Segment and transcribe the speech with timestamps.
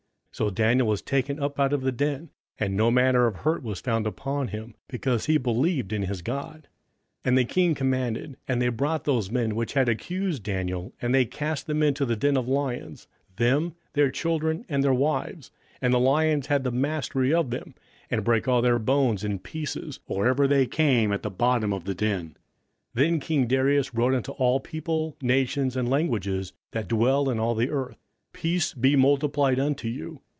[0.33, 3.81] So Daniel was taken up out of the den, and no manner of hurt was
[3.81, 6.69] found upon him, because he believed in his God.
[7.25, 11.13] 27:006:024 And the king commanded, and they brought those men which had accused Daniel, and
[11.13, 15.51] they cast them into the den of lions, them, their children, and their wives;
[15.81, 17.75] and the lions had the mastery of them,
[18.09, 21.83] and brake all their bones in pieces or ever they came at the bottom of
[21.83, 22.35] the den.
[22.95, 27.53] 27:006:025 Then king Darius wrote unto all people, nations, and languages, that dwell in all
[27.53, 27.97] the earth;
[28.33, 30.21] Peace be multiplied unto you.